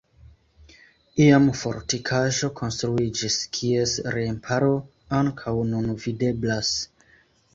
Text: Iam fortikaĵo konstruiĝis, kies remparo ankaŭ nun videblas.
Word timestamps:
Iam 1.25 1.43
fortikaĵo 1.59 2.49
konstruiĝis, 2.61 3.37
kies 3.57 3.93
remparo 4.15 4.71
ankaŭ 5.21 5.53
nun 5.75 5.93
videblas. 6.07 6.73